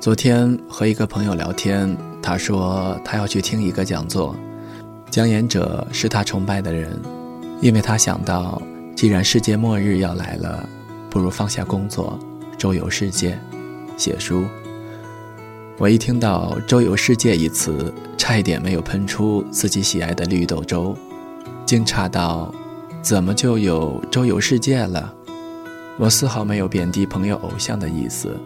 [0.00, 4.36] 昨天和一个朋友聊天，他说他要去听一个讲座，
[5.10, 6.96] 讲演者是他崇拜的人，
[7.60, 8.62] 因为他想到，
[8.94, 10.64] 既然世界末日要来了，
[11.10, 12.16] 不如放下工作，
[12.56, 13.36] 周游世界，
[13.96, 14.44] 写书。
[15.78, 20.96] 我一听到“周游世界”一词，差一点没有喷出自己喜爱的绿豆粥，
[21.66, 22.54] 惊诧道
[23.02, 25.12] ：“怎么就有周游世界了？”
[25.98, 28.36] 我丝毫没有贬低朋友偶像的意思。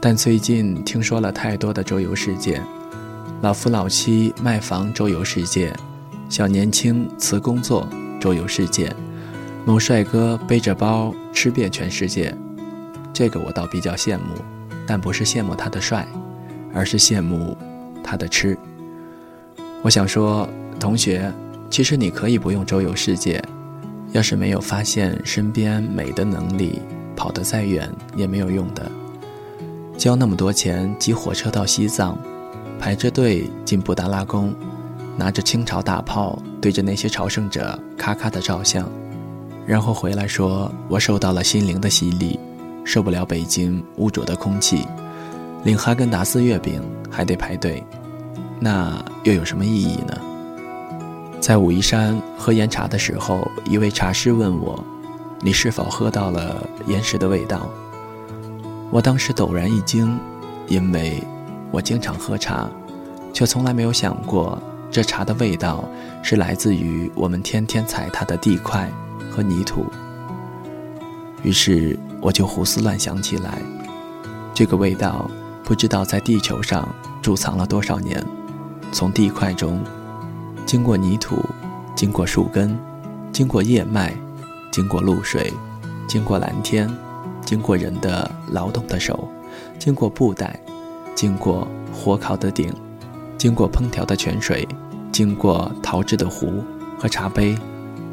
[0.00, 2.62] 但最近听说了太多的周游世界，
[3.42, 5.74] 老夫老妻卖房周游世界，
[6.28, 7.84] 小年轻辞工作
[8.20, 8.94] 周游世界，
[9.64, 12.32] 某帅哥背着包吃遍全世界，
[13.12, 14.36] 这个我倒比较羡慕，
[14.86, 16.06] 但不是羡慕他的帅，
[16.72, 17.58] 而是羡慕
[18.02, 18.56] 他的吃。
[19.82, 21.32] 我想说，同学，
[21.70, 23.42] 其实你可以不用周游世界，
[24.12, 26.80] 要是没有发现身边美的能力，
[27.16, 28.88] 跑得再远也没有用的。
[29.98, 32.16] 交那么多钱挤火车到西藏，
[32.78, 34.54] 排着队进布达拉宫，
[35.16, 38.88] 拿着清朝大炮对着那些朝圣者咔咔的照相，
[39.66, 42.38] 然后回来说我受到了心灵的洗礼，
[42.84, 44.86] 受不了北京污浊的空气，
[45.64, 47.82] 领哈根达斯月饼还得排队，
[48.60, 50.16] 那又有什么意义呢？
[51.40, 54.78] 在武夷山喝岩茶的时候，一位茶师问我
[55.42, 57.68] ：“你是否喝到了岩石的味道？”
[58.90, 60.18] 我当时陡然一惊，
[60.66, 61.22] 因为
[61.70, 62.68] 我经常喝茶，
[63.34, 64.58] 却从来没有想过
[64.90, 65.84] 这茶的味道
[66.22, 68.90] 是来自于我们天天踩踏的地块
[69.30, 69.84] 和泥土。
[71.42, 73.60] 于是我就胡思乱想起来，
[74.54, 75.30] 这个味道
[75.62, 76.88] 不知道在地球上
[77.22, 78.24] 贮藏了多少年，
[78.90, 79.84] 从地块中，
[80.64, 81.44] 经过泥土，
[81.94, 82.76] 经过树根，
[83.32, 84.16] 经过叶脉，
[84.72, 85.52] 经过露水，
[86.08, 86.90] 经过蓝天。
[87.48, 89.26] 经过人的劳动的手，
[89.78, 90.60] 经过布袋，
[91.14, 92.70] 经过火烤的鼎，
[93.38, 94.68] 经过烹调的泉水，
[95.10, 96.62] 经过陶制的壶
[96.98, 97.56] 和茶杯，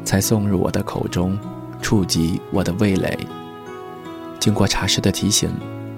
[0.06, 1.38] 才送入我的口中，
[1.82, 3.14] 触及我的味蕾。
[4.40, 5.50] 经过茶师的提醒，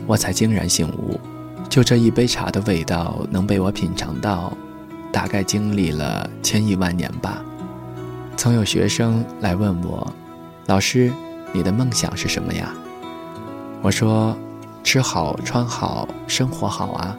[0.04, 1.20] 我才惊然醒悟，
[1.68, 4.52] 就这一杯茶的味道能被我品尝到，
[5.12, 7.40] 大概经历了千亿万年吧。
[8.36, 10.12] 曾有学生来问我，
[10.66, 11.12] 老师，
[11.52, 12.74] 你的梦想是什么呀？
[13.80, 14.36] 我说
[14.82, 17.16] ：“吃好穿好生活好啊！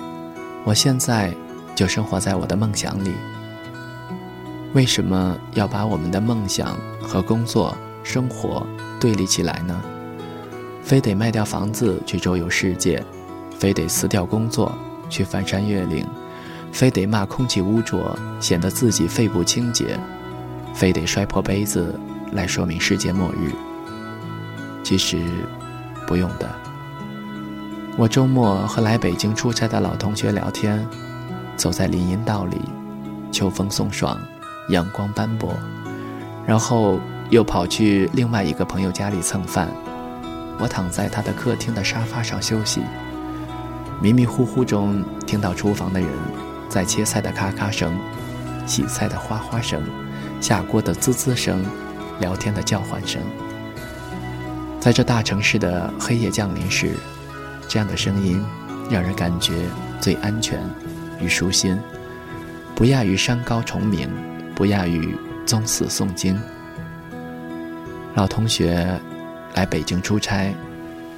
[0.65, 1.33] 我现在
[1.73, 3.13] 就生活在我的梦想里。
[4.73, 8.67] 为什么要把我们的梦想和工作生活
[8.99, 9.81] 对立起来呢？
[10.83, 13.01] 非得卖掉房子去周游世界，
[13.57, 14.77] 非得辞掉工作
[15.09, 16.05] 去翻山越岭，
[16.73, 19.97] 非得骂空气污浊显得自己肺部清洁，
[20.73, 21.97] 非得摔破杯子
[22.33, 23.49] 来说明世界末日？
[24.83, 25.17] 其实……”
[26.09, 26.49] 不用的。
[27.95, 30.83] 我周末和来北京出差的老同学聊天，
[31.55, 32.59] 走在林荫道里，
[33.31, 34.19] 秋风送爽，
[34.69, 35.53] 阳光斑驳，
[36.47, 36.99] 然后
[37.29, 39.67] 又跑去另外一个朋友家里蹭饭。
[40.57, 42.81] 我躺在他的客厅的沙发上休息，
[44.01, 46.09] 迷迷糊糊中听到厨房的人
[46.69, 47.93] 在切菜的咔咔声，
[48.65, 49.83] 洗菜的哗哗声，
[50.41, 51.63] 下锅的滋滋声，
[52.19, 53.21] 聊天的叫唤声。
[54.79, 56.93] 在这大城市的黑夜降临时，
[57.67, 58.41] 这样的声音
[58.89, 59.53] 让人感觉
[59.99, 60.57] 最安全
[61.19, 61.77] 与舒心，
[62.75, 64.09] 不亚于山高虫鸣，
[64.55, 65.13] 不亚于
[65.45, 66.39] 宗祠诵经。
[68.15, 68.99] 老同学
[69.53, 70.55] 来北京出差，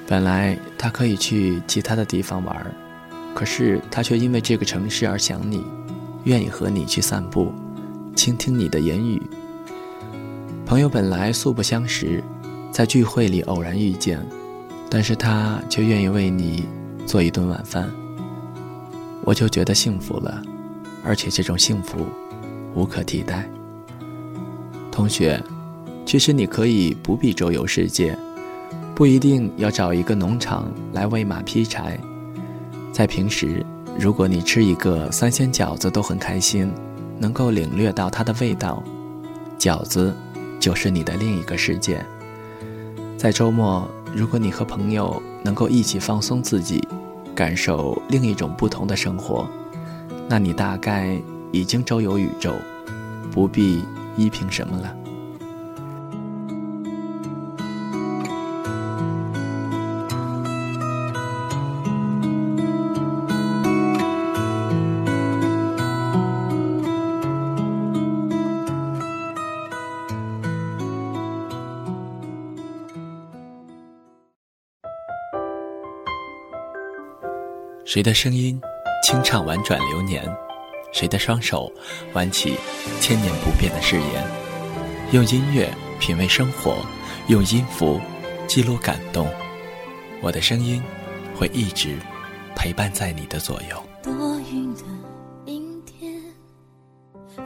[0.08, 2.66] 本来他可以去其他的地方玩，
[3.32, 5.64] 可是他却因为这个城市而想你，
[6.24, 7.54] 愿意和你去散步，
[8.16, 9.22] 倾听你的言语。
[10.66, 12.22] 朋友本来素不相识。
[12.72, 14.18] 在聚会里偶然遇见，
[14.88, 16.66] 但是他却愿意为你
[17.06, 17.88] 做一顿晚饭，
[19.24, 20.42] 我就觉得幸福了，
[21.04, 22.06] 而且这种幸福
[22.74, 23.46] 无可替代。
[24.90, 25.38] 同学，
[26.06, 28.16] 其实你可以不必周游世界，
[28.94, 32.00] 不一定要找一个农场来喂马劈柴，
[32.90, 33.64] 在平时，
[33.98, 36.72] 如果你吃一个三鲜饺子都很开心，
[37.18, 38.82] 能够领略到它的味道，
[39.58, 40.14] 饺子
[40.58, 42.02] 就是你的另一个世界。
[43.22, 46.82] 在周末，如果你和朋友能够一起放松自己，
[47.36, 49.46] 感受另一种不同的生活，
[50.28, 51.16] 那你大概
[51.52, 52.52] 已经周游宇宙，
[53.30, 53.84] 不必
[54.16, 54.92] 依凭什么了。
[77.92, 78.58] 谁的声音
[79.04, 80.24] 清唱婉转流年？
[80.94, 81.70] 谁的双手
[82.14, 82.56] 挽起
[83.02, 84.26] 千年不变的誓言？
[85.10, 86.78] 用音乐品味生活，
[87.28, 88.00] 用音符
[88.48, 89.30] 记录感动。
[90.22, 90.82] 我的声音
[91.36, 91.98] 会一直
[92.56, 93.76] 陪伴在你的左右。
[94.02, 94.80] 多云的
[95.44, 96.18] 阴天，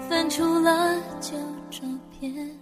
[0.09, 1.33] 翻出了旧
[1.73, 1.81] 照
[2.21, 2.56] 片。